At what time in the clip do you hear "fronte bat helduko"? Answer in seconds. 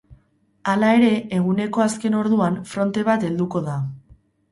2.71-3.63